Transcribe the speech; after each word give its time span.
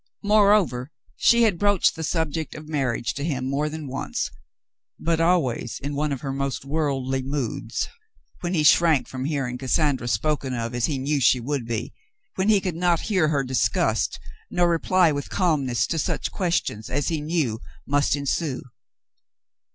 Moreover, 0.23 0.89
she 1.15 1.43
had 1.43 1.59
broached 1.59 1.95
the 1.95 2.01
subject 2.03 2.55
of 2.55 2.67
marriage 2.67 3.13
to 3.13 3.23
him 3.23 3.45
more 3.47 3.69
than 3.69 3.87
once, 3.87 4.31
but 4.99 5.21
always 5.21 5.79
in 5.83 5.93
one 5.93 6.11
of 6.11 6.21
her 6.21 6.33
most 6.33 6.65
worldly 6.65 7.21
moods, 7.21 7.87
when 8.39 8.55
he 8.55 8.63
shrank 8.63 9.07
from 9.07 9.25
hearing 9.25 9.59
Cassandra 9.59 10.07
spoken 10.07 10.55
of 10.55 10.73
as 10.73 10.87
he 10.87 10.97
knew 10.97 11.21
she 11.21 11.39
would 11.39 11.67
be— 11.67 11.93
when 12.35 12.49
he 12.49 12.59
could 12.59 12.73
not 12.75 13.01
hear 13.11 13.27
her 13.27 13.43
discussed, 13.43 14.19
nor 14.49 14.67
reply 14.67 15.11
with 15.11 15.29
calmness 15.29 15.85
to 15.85 15.99
such 15.99 16.31
questions 16.31 16.89
as 16.89 17.09
he 17.09 17.21
knew 17.21 17.59
must 17.85 18.15
ensue. 18.15 18.63